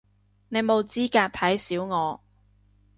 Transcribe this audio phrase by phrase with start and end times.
[0.49, 2.21] 你冇資格睇小我